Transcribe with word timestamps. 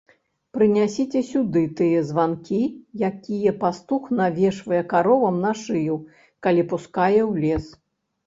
Прынясіце 0.57 1.19
сюды 1.31 1.61
тыя 1.81 1.99
званкі, 2.11 2.61
якія 3.09 3.53
пастух 3.63 4.09
навешвае 4.21 4.81
каровам 4.95 5.35
на 5.45 5.51
шыю, 5.63 5.97
калі 6.47 6.61
пускае 6.75 7.21
ў 7.29 7.45
лес. 7.45 7.65